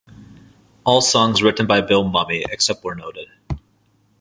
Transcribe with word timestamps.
All 0.83 1.01
songs 1.01 1.43
written 1.43 1.67
by 1.67 1.81
Bill 1.81 2.03
Mumy 2.03 2.43
except 2.49 2.83
where 2.83 2.95
noted. 2.95 3.27